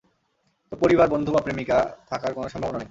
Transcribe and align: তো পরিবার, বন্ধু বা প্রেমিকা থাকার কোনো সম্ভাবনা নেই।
তো 0.71 0.75
পরিবার, 0.75 1.07
বন্ধু 1.09 1.29
বা 1.31 1.41
প্রেমিকা 1.41 1.77
থাকার 2.09 2.31
কোনো 2.33 2.47
সম্ভাবনা 2.49 2.73
নেই। 2.73 2.79